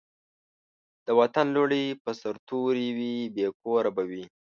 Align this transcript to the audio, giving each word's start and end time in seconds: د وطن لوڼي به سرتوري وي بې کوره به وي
د 1.05 1.07
وطن 1.19 1.45
لوڼي 1.55 1.83
به 2.03 2.11
سرتوري 2.21 2.87
وي 2.97 3.15
بې 3.35 3.47
کوره 3.61 3.89
به 3.95 4.03
وي 4.09 4.23